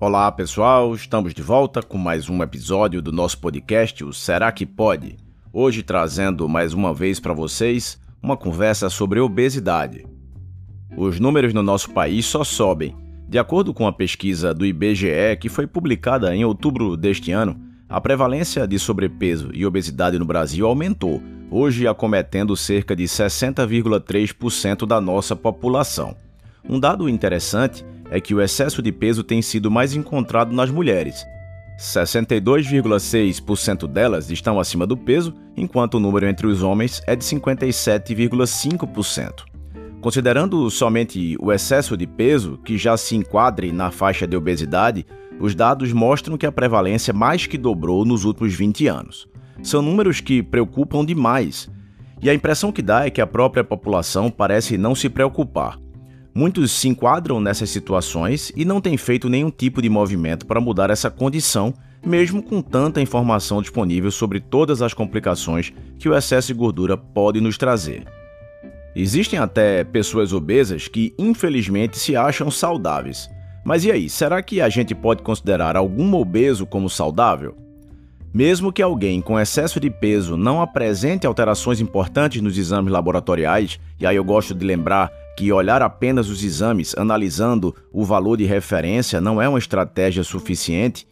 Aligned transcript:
Olá 0.00 0.30
pessoal, 0.30 0.94
estamos 0.94 1.34
de 1.34 1.42
volta 1.42 1.82
com 1.82 1.98
mais 1.98 2.30
um 2.30 2.40
episódio 2.40 3.02
do 3.02 3.10
nosso 3.10 3.36
podcast, 3.40 4.04
o 4.04 4.12
Será 4.12 4.52
que 4.52 4.64
Pode? 4.64 5.16
Hoje 5.52 5.82
trazendo 5.82 6.48
mais 6.48 6.72
uma 6.72 6.94
vez 6.94 7.18
para 7.18 7.34
vocês 7.34 8.00
uma 8.22 8.36
conversa 8.36 8.88
sobre 8.88 9.18
obesidade. 9.18 10.06
Os 10.96 11.18
números 11.18 11.52
no 11.52 11.64
nosso 11.64 11.90
país 11.90 12.26
só 12.26 12.44
sobem. 12.44 12.94
De 13.28 13.40
acordo 13.40 13.74
com 13.74 13.88
a 13.88 13.92
pesquisa 13.92 14.54
do 14.54 14.64
IBGE, 14.64 15.36
que 15.40 15.48
foi 15.48 15.66
publicada 15.66 16.32
em 16.32 16.44
outubro 16.44 16.96
deste 16.96 17.32
ano, 17.32 17.60
a 17.88 18.00
prevalência 18.00 18.68
de 18.68 18.78
sobrepeso 18.78 19.50
e 19.52 19.66
obesidade 19.66 20.16
no 20.16 20.24
Brasil 20.24 20.64
aumentou, 20.64 21.20
hoje 21.50 21.88
acometendo 21.88 22.56
cerca 22.56 22.94
de 22.94 23.02
60,3% 23.02 24.86
da 24.86 25.00
nossa 25.00 25.34
população. 25.34 26.14
Um 26.68 26.78
dado 26.78 27.08
interessante 27.08 27.82
é 27.82 27.88
que 28.20 28.34
o 28.34 28.40
excesso 28.40 28.80
de 28.80 28.90
peso 28.90 29.22
tem 29.22 29.42
sido 29.42 29.70
mais 29.70 29.94
encontrado 29.94 30.54
nas 30.54 30.70
mulheres. 30.70 31.26
62,6% 31.78 33.86
delas 33.86 34.30
estão 34.30 34.58
acima 34.58 34.86
do 34.86 34.96
peso, 34.96 35.34
enquanto 35.56 35.94
o 35.94 36.00
número 36.00 36.26
entre 36.26 36.46
os 36.46 36.62
homens 36.62 37.02
é 37.06 37.14
de 37.14 37.24
57,5%. 37.24 39.44
Considerando 40.00 40.70
somente 40.70 41.36
o 41.40 41.52
excesso 41.52 41.96
de 41.96 42.06
peso, 42.06 42.58
que 42.64 42.78
já 42.78 42.96
se 42.96 43.14
enquadre 43.14 43.70
na 43.72 43.90
faixa 43.90 44.26
de 44.26 44.36
obesidade, 44.36 45.04
os 45.40 45.54
dados 45.54 45.92
mostram 45.92 46.36
que 46.36 46.46
a 46.46 46.52
prevalência 46.52 47.14
mais 47.14 47.46
que 47.46 47.56
dobrou 47.56 48.04
nos 48.04 48.24
últimos 48.24 48.54
20 48.54 48.88
anos. 48.88 49.28
São 49.62 49.80
números 49.82 50.20
que 50.20 50.42
preocupam 50.42 51.04
demais, 51.04 51.70
e 52.20 52.28
a 52.28 52.34
impressão 52.34 52.72
que 52.72 52.82
dá 52.82 53.06
é 53.06 53.10
que 53.10 53.20
a 53.20 53.26
própria 53.26 53.62
população 53.62 54.30
parece 54.30 54.76
não 54.76 54.94
se 54.94 55.08
preocupar. 55.08 55.78
Muitos 56.34 56.70
se 56.72 56.88
enquadram 56.88 57.40
nessas 57.40 57.70
situações 57.70 58.52
e 58.54 58.64
não 58.64 58.80
têm 58.80 58.96
feito 58.96 59.28
nenhum 59.28 59.50
tipo 59.50 59.82
de 59.82 59.88
movimento 59.88 60.46
para 60.46 60.60
mudar 60.60 60.90
essa 60.90 61.10
condição, 61.10 61.74
mesmo 62.04 62.42
com 62.42 62.62
tanta 62.62 63.00
informação 63.00 63.60
disponível 63.60 64.10
sobre 64.10 64.40
todas 64.40 64.82
as 64.82 64.94
complicações 64.94 65.72
que 65.98 66.08
o 66.08 66.16
excesso 66.16 66.48
de 66.48 66.54
gordura 66.54 66.96
pode 66.96 67.40
nos 67.40 67.58
trazer. 67.58 68.04
Existem 68.94 69.38
até 69.38 69.84
pessoas 69.84 70.32
obesas 70.32 70.88
que, 70.88 71.14
infelizmente, 71.18 71.98
se 71.98 72.16
acham 72.16 72.50
saudáveis. 72.50 73.28
Mas 73.64 73.84
e 73.84 73.92
aí, 73.92 74.08
será 74.08 74.42
que 74.42 74.60
a 74.60 74.68
gente 74.68 74.94
pode 74.94 75.22
considerar 75.22 75.76
algum 75.76 76.14
obeso 76.14 76.66
como 76.66 76.88
saudável? 76.88 77.56
Mesmo 78.32 78.72
que 78.72 78.82
alguém 78.82 79.20
com 79.20 79.38
excesso 79.38 79.80
de 79.80 79.90
peso 79.90 80.36
não 80.36 80.60
apresente 80.60 81.26
alterações 81.26 81.80
importantes 81.80 82.42
nos 82.42 82.58
exames 82.58 82.92
laboratoriais, 82.92 83.80
e 83.98 84.06
aí 84.06 84.16
eu 84.16 84.24
gosto 84.24 84.54
de 84.54 84.66
lembrar 84.66 85.10
que 85.38 85.52
olhar 85.52 85.82
apenas 85.82 86.28
os 86.28 86.42
exames 86.42 86.96
analisando 86.98 87.72
o 87.92 88.04
valor 88.04 88.36
de 88.36 88.44
referência 88.44 89.20
não 89.20 89.40
é 89.40 89.48
uma 89.48 89.60
estratégia 89.60 90.24
suficiente 90.24 91.06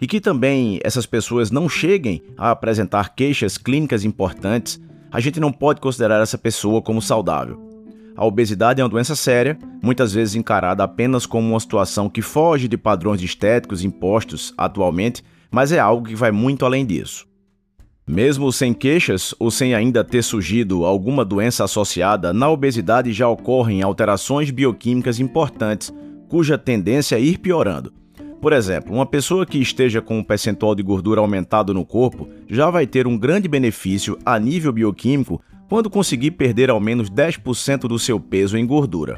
e 0.00 0.06
que 0.06 0.20
também 0.20 0.78
essas 0.84 1.04
pessoas 1.04 1.50
não 1.50 1.68
cheguem 1.68 2.22
a 2.38 2.52
apresentar 2.52 3.12
queixas 3.16 3.58
clínicas 3.58 4.04
importantes, 4.04 4.80
a 5.10 5.18
gente 5.18 5.40
não 5.40 5.50
pode 5.50 5.80
considerar 5.80 6.22
essa 6.22 6.38
pessoa 6.38 6.80
como 6.80 7.02
saudável. 7.02 7.60
A 8.14 8.24
obesidade 8.24 8.80
é 8.80 8.84
uma 8.84 8.90
doença 8.90 9.16
séria, 9.16 9.58
muitas 9.82 10.12
vezes 10.12 10.36
encarada 10.36 10.84
apenas 10.84 11.26
como 11.26 11.48
uma 11.48 11.58
situação 11.58 12.08
que 12.08 12.22
foge 12.22 12.68
de 12.68 12.78
padrões 12.78 13.20
estéticos 13.20 13.82
impostos 13.82 14.54
atualmente, 14.56 15.24
mas 15.50 15.72
é 15.72 15.80
algo 15.80 16.06
que 16.06 16.14
vai 16.14 16.30
muito 16.30 16.64
além 16.64 16.86
disso. 16.86 17.26
Mesmo 18.06 18.50
sem 18.50 18.74
queixas 18.74 19.32
ou 19.38 19.48
sem 19.48 19.74
ainda 19.74 20.02
ter 20.02 20.22
surgido 20.22 20.84
alguma 20.84 21.24
doença 21.24 21.64
associada, 21.64 22.32
na 22.32 22.50
obesidade 22.50 23.12
já 23.12 23.28
ocorrem 23.28 23.80
alterações 23.80 24.50
bioquímicas 24.50 25.20
importantes, 25.20 25.92
cuja 26.28 26.58
tendência 26.58 27.14
é 27.14 27.20
ir 27.20 27.38
piorando. 27.38 27.92
Por 28.40 28.52
exemplo, 28.52 28.92
uma 28.92 29.06
pessoa 29.06 29.46
que 29.46 29.58
esteja 29.58 30.02
com 30.02 30.18
um 30.18 30.24
percentual 30.24 30.74
de 30.74 30.82
gordura 30.82 31.20
aumentado 31.20 31.72
no 31.72 31.86
corpo 31.86 32.28
já 32.48 32.68
vai 32.70 32.88
ter 32.88 33.06
um 33.06 33.16
grande 33.16 33.46
benefício 33.46 34.18
a 34.26 34.36
nível 34.36 34.72
bioquímico 34.72 35.40
quando 35.68 35.88
conseguir 35.88 36.32
perder 36.32 36.70
ao 36.70 36.80
menos 36.80 37.08
10% 37.08 37.82
do 37.82 38.00
seu 38.00 38.18
peso 38.18 38.58
em 38.58 38.66
gordura. 38.66 39.16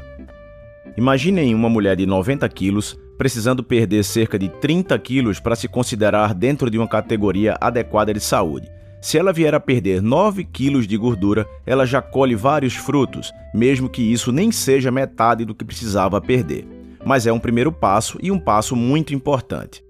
Imaginem 0.95 1.55
uma 1.55 1.69
mulher 1.69 1.95
de 1.95 2.05
90 2.05 2.47
quilos 2.49 2.95
precisando 3.17 3.63
perder 3.63 4.03
cerca 4.03 4.37
de 4.37 4.47
30 4.47 4.97
quilos 4.99 5.39
para 5.39 5.55
se 5.55 5.67
considerar 5.67 6.33
dentro 6.33 6.69
de 6.69 6.77
uma 6.77 6.87
categoria 6.87 7.57
adequada 7.59 8.13
de 8.13 8.19
saúde. 8.19 8.74
Se 9.05 9.19
ela 9.19 9.31
vier 9.31 9.53
a 9.53 9.59
perder 9.59 10.01
9 10.01 10.43
quilos 10.45 10.87
de 10.87 10.97
gordura, 10.97 11.47
ela 11.63 11.85
já 11.85 12.01
colhe 12.01 12.33
vários 12.33 12.73
frutos, 12.73 13.31
mesmo 13.53 13.87
que 13.87 14.01
isso 14.01 14.31
nem 14.31 14.51
seja 14.51 14.89
metade 14.89 15.45
do 15.45 15.53
que 15.53 15.63
precisava 15.63 16.19
perder. 16.19 16.67
Mas 17.05 17.27
é 17.27 17.31
um 17.31 17.37
primeiro 17.37 17.71
passo 17.71 18.17
e 18.19 18.31
um 18.31 18.39
passo 18.39 18.75
muito 18.75 19.13
importante. 19.13 19.85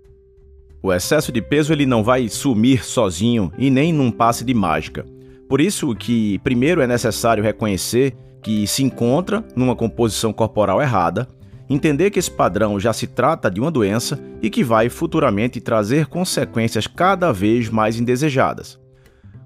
O 0.84 0.92
excesso 0.92 1.32
de 1.32 1.42
peso 1.42 1.72
ele 1.72 1.86
não 1.86 2.04
vai 2.04 2.28
sumir 2.28 2.84
sozinho 2.84 3.54
e 3.58 3.70
nem 3.70 3.94
num 3.94 4.12
passe 4.12 4.44
de 4.44 4.54
mágica. 4.54 5.06
Por 5.48 5.62
isso 5.62 5.96
que 5.96 6.38
primeiro 6.40 6.82
é 6.82 6.88
necessário 6.88 7.42
reconhecer 7.42 8.14
que 8.44 8.68
se 8.68 8.84
encontra 8.84 9.46
numa 9.56 9.78
composição 9.78 10.34
corporal 10.34 10.82
errada, 10.82 11.26
entender 11.70 12.12
que 12.12 12.20
esse 12.20 12.30
padrão 12.30 12.78
já 12.78 12.92
se 12.92 13.08
trata 13.08 13.50
de 13.50 13.62
uma 13.62 13.72
doença 13.72 14.20
e 14.42 14.50
que 14.50 14.62
vai 14.62 14.90
futuramente 14.90 15.62
trazer 15.62 16.08
consequências 16.08 16.86
cada 16.86 17.32
vez 17.32 17.70
mais 17.70 17.98
indesejadas. 17.98 18.84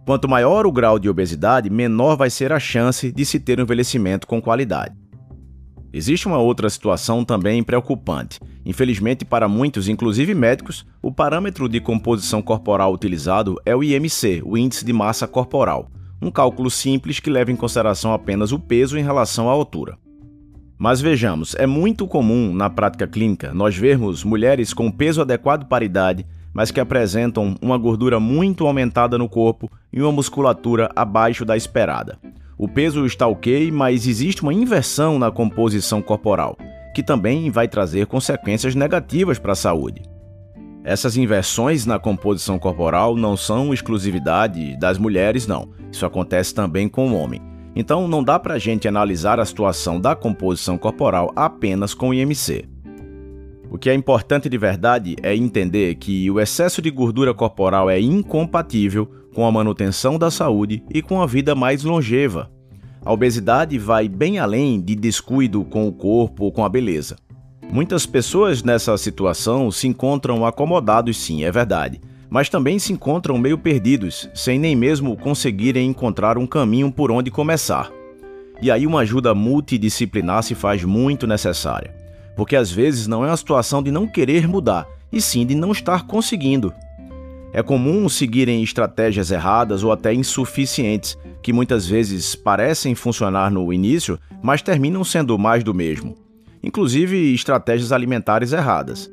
Quanto 0.09 0.27
maior 0.27 0.65
o 0.65 0.71
grau 0.71 0.97
de 0.97 1.07
obesidade, 1.07 1.69
menor 1.69 2.17
vai 2.17 2.31
ser 2.31 2.51
a 2.51 2.59
chance 2.59 3.11
de 3.11 3.23
se 3.23 3.39
ter 3.39 3.59
um 3.59 3.61
envelhecimento 3.61 4.25
com 4.25 4.41
qualidade. 4.41 4.95
Existe 5.93 6.25
uma 6.25 6.39
outra 6.39 6.67
situação 6.67 7.23
também 7.23 7.61
preocupante. 7.61 8.39
Infelizmente, 8.65 9.23
para 9.23 9.47
muitos, 9.47 9.87
inclusive 9.87 10.33
médicos, 10.33 10.83
o 10.99 11.11
parâmetro 11.11 11.69
de 11.69 11.79
composição 11.79 12.41
corporal 12.41 12.91
utilizado 12.91 13.61
é 13.63 13.75
o 13.75 13.83
IMC, 13.83 14.41
o 14.43 14.57
Índice 14.57 14.83
de 14.83 14.91
Massa 14.91 15.27
Corporal, 15.27 15.91
um 16.19 16.31
cálculo 16.31 16.71
simples 16.71 17.19
que 17.19 17.29
leva 17.29 17.51
em 17.51 17.55
consideração 17.55 18.11
apenas 18.11 18.51
o 18.51 18.57
peso 18.57 18.97
em 18.97 19.03
relação 19.03 19.47
à 19.47 19.51
altura. 19.51 19.95
Mas 20.75 20.99
vejamos, 20.99 21.53
é 21.53 21.67
muito 21.67 22.07
comum 22.07 22.51
na 22.51 22.67
prática 22.67 23.07
clínica 23.07 23.53
nós 23.53 23.77
vermos 23.77 24.23
mulheres 24.23 24.73
com 24.73 24.89
peso 24.89 25.21
adequado 25.21 25.67
para 25.67 25.83
a 25.83 25.85
idade, 25.85 26.25
mas 26.53 26.71
que 26.71 26.79
apresentam 26.79 27.55
uma 27.61 27.77
gordura 27.77 28.19
muito 28.19 28.65
aumentada 28.65 29.17
no 29.17 29.29
corpo 29.29 29.69
e 29.91 30.01
uma 30.01 30.11
musculatura 30.11 30.89
abaixo 30.95 31.45
da 31.45 31.55
esperada. 31.55 32.17
O 32.57 32.67
peso 32.67 33.05
está 33.05 33.27
ok, 33.27 33.71
mas 33.71 34.05
existe 34.05 34.41
uma 34.41 34.53
inversão 34.53 35.17
na 35.17 35.31
composição 35.31 36.01
corporal, 36.01 36.57
que 36.93 37.01
também 37.01 37.49
vai 37.49 37.67
trazer 37.67 38.05
consequências 38.05 38.75
negativas 38.75 39.39
para 39.39 39.53
a 39.53 39.55
saúde. 39.55 40.01
Essas 40.83 41.17
inversões 41.17 41.85
na 41.85 41.99
composição 41.99 42.57
corporal 42.57 43.15
não 43.15 43.37
são 43.37 43.73
exclusividade 43.73 44.77
das 44.77 44.97
mulheres, 44.97 45.45
não. 45.45 45.69
Isso 45.91 46.05
acontece 46.05 46.53
também 46.53 46.87
com 46.87 47.09
o 47.09 47.15
homem. 47.15 47.41
Então 47.75 48.07
não 48.07 48.23
dá 48.23 48.39
para 48.39 48.55
a 48.55 48.59
gente 48.59 48.87
analisar 48.87 49.39
a 49.39 49.45
situação 49.45 49.99
da 50.01 50.15
composição 50.15 50.77
corporal 50.77 51.31
apenas 51.35 51.93
com 51.93 52.09
o 52.09 52.13
IMC. 52.13 52.65
O 53.71 53.77
que 53.77 53.89
é 53.89 53.93
importante 53.93 54.49
de 54.49 54.57
verdade 54.57 55.15
é 55.21 55.35
entender 55.35 55.93
que 55.95 56.29
o 56.31 56.39
excesso 56.39 56.81
de 56.81 56.89
gordura 56.89 57.33
corporal 57.35 57.89
é 57.89 57.99
incompatível 57.99 59.05
com 59.33 59.45
a 59.45 59.51
manutenção 59.51 60.17
da 60.17 60.31
saúde 60.31 60.83
e 60.89 61.03
com 61.03 61.21
a 61.21 61.27
vida 61.27 61.53
mais 61.53 61.83
longeva. 61.83 62.49
A 63.05 63.13
obesidade 63.13 63.77
vai 63.77 64.09
bem 64.09 64.39
além 64.39 64.81
de 64.81 64.95
descuido 64.95 65.63
com 65.63 65.87
o 65.87 65.93
corpo 65.93 66.45
ou 66.45 66.51
com 66.51 66.65
a 66.65 66.69
beleza. 66.69 67.15
Muitas 67.71 68.07
pessoas 68.07 68.63
nessa 68.63 68.97
situação 68.97 69.69
se 69.69 69.87
encontram 69.87 70.43
acomodados, 70.43 71.17
sim, 71.17 71.43
é 71.43 71.51
verdade, 71.51 72.01
mas 72.27 72.49
também 72.49 72.79
se 72.79 72.91
encontram 72.91 73.37
meio 73.37 73.59
perdidos, 73.59 74.27
sem 74.33 74.57
nem 74.57 74.75
mesmo 74.75 75.15
conseguirem 75.15 75.87
encontrar 75.87 76.39
um 76.39 76.47
caminho 76.47 76.91
por 76.91 77.11
onde 77.11 77.29
começar. 77.29 77.91
E 78.59 78.71
aí 78.71 78.87
uma 78.87 79.01
ajuda 79.01 79.35
multidisciplinar 79.35 80.41
se 80.41 80.55
faz 80.55 80.83
muito 80.83 81.27
necessária, 81.27 81.95
porque 82.39 82.55
às 82.55 82.71
vezes 82.71 83.05
não 83.05 83.25
é 83.25 83.27
uma 83.27 83.35
situação 83.35 83.83
de 83.83 83.91
não 83.91 84.07
querer 84.07 84.47
mudar, 84.47 84.87
e 85.11 85.19
sim 85.19 85.45
de 85.45 85.53
não 85.53 85.73
estar 85.73 86.07
conseguindo. 86.07 86.73
É 87.51 87.61
comum 87.61 88.07
seguirem 88.07 88.63
estratégias 88.63 89.29
erradas 89.29 89.83
ou 89.83 89.91
até 89.91 90.13
insuficientes, 90.13 91.17
que 91.41 91.51
muitas 91.51 91.85
vezes 91.85 92.35
parecem 92.35 92.95
funcionar 92.95 93.51
no 93.51 93.73
início, 93.73 94.17
mas 94.41 94.61
terminam 94.61 95.03
sendo 95.03 95.37
mais 95.37 95.65
do 95.65 95.73
mesmo. 95.73 96.15
Inclusive 96.63 97.33
estratégias 97.33 97.91
alimentares 97.91 98.53
erradas. 98.53 99.11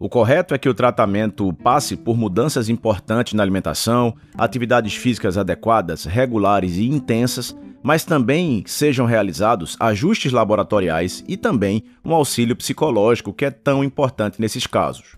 O 0.00 0.08
correto 0.08 0.54
é 0.54 0.58
que 0.58 0.68
o 0.68 0.74
tratamento 0.74 1.52
passe 1.52 1.96
por 1.96 2.16
mudanças 2.16 2.68
importantes 2.68 3.32
na 3.32 3.42
alimentação, 3.42 4.14
atividades 4.36 4.94
físicas 4.94 5.36
adequadas, 5.36 6.04
regulares 6.04 6.76
e 6.76 6.88
intensas, 6.88 7.56
mas 7.82 8.04
também 8.04 8.62
sejam 8.64 9.06
realizados 9.06 9.76
ajustes 9.80 10.30
laboratoriais 10.30 11.24
e 11.26 11.36
também 11.36 11.82
um 12.04 12.14
auxílio 12.14 12.54
psicológico 12.54 13.32
que 13.32 13.44
é 13.44 13.50
tão 13.50 13.82
importante 13.82 14.40
nesses 14.40 14.68
casos. 14.68 15.16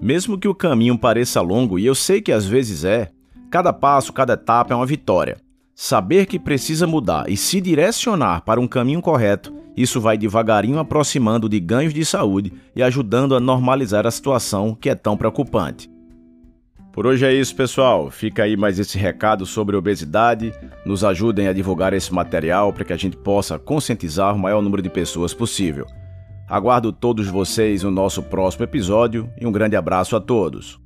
Mesmo 0.00 0.38
que 0.38 0.48
o 0.48 0.54
caminho 0.54 0.96
pareça 0.96 1.40
longo, 1.40 1.78
e 1.78 1.84
eu 1.84 1.94
sei 1.94 2.22
que 2.22 2.32
às 2.32 2.46
vezes 2.46 2.84
é, 2.84 3.10
cada 3.50 3.72
passo, 3.72 4.12
cada 4.12 4.34
etapa 4.34 4.72
é 4.72 4.76
uma 4.76 4.86
vitória. 4.86 5.36
Saber 5.82 6.26
que 6.26 6.38
precisa 6.38 6.86
mudar 6.86 7.26
e 7.26 7.38
se 7.38 7.58
direcionar 7.58 8.42
para 8.42 8.60
um 8.60 8.68
caminho 8.68 9.00
correto 9.00 9.50
Isso 9.74 9.98
vai 9.98 10.18
devagarinho 10.18 10.78
aproximando 10.78 11.48
de 11.48 11.58
ganhos 11.58 11.94
de 11.94 12.04
saúde 12.04 12.52
e 12.76 12.82
ajudando 12.82 13.34
a 13.34 13.40
normalizar 13.40 14.06
a 14.06 14.10
situação 14.10 14.76
que 14.78 14.90
é 14.90 14.94
tão 14.94 15.16
preocupante. 15.16 15.90
Por 16.92 17.06
hoje 17.06 17.24
é 17.24 17.32
isso, 17.32 17.56
pessoal. 17.56 18.10
Fica 18.10 18.42
aí 18.42 18.58
mais 18.58 18.78
esse 18.78 18.98
recado 18.98 19.46
sobre 19.46 19.74
obesidade. 19.74 20.52
Nos 20.84 21.02
ajudem 21.02 21.48
a 21.48 21.52
divulgar 21.54 21.94
esse 21.94 22.12
material 22.12 22.74
para 22.74 22.84
que 22.84 22.92
a 22.92 22.98
gente 22.98 23.16
possa 23.16 23.58
conscientizar 23.58 24.34
o 24.34 24.38
maior 24.38 24.60
número 24.60 24.82
de 24.82 24.90
pessoas 24.90 25.32
possível. 25.32 25.86
Aguardo 26.46 26.92
todos 26.92 27.26
vocês 27.26 27.84
no 27.84 27.90
nosso 27.90 28.22
próximo 28.22 28.64
episódio 28.64 29.30
e 29.40 29.46
um 29.46 29.52
grande 29.52 29.76
abraço 29.76 30.14
a 30.14 30.20
todos. 30.20 30.78